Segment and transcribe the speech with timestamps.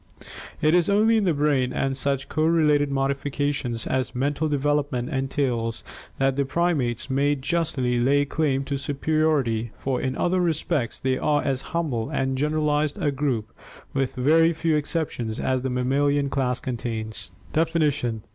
[0.63, 5.83] It is only in the brain and such correlated modifications as mental development entails
[6.17, 11.43] that the primates may justly lay claim to superiority, for in other respects they are
[11.43, 13.53] as humble and generalized a group,
[13.93, 17.31] with very few exceptions, as the mammalian class contains.
[17.53, 18.23] Definition.